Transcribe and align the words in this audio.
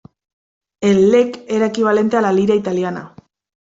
El 0.81 1.11
lek 1.11 1.39
era 1.47 1.67
equivalente 1.67 2.17
a 2.17 2.21
la 2.21 2.33
lira 2.33 2.55
italiana. 2.55 3.13